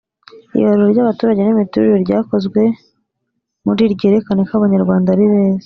Ibarura 0.59 0.87
ry 0.93 0.99
abaturage 1.03 1.41
n 1.43 1.49
imiturire 1.53 1.95
ryakozwe 2.05 2.61
muri 3.65 3.83
ryerekanye 3.93 4.41
ko 4.47 4.53
abanyarwanda 4.55 5.07
ari 5.11 5.25
beza 5.31 5.59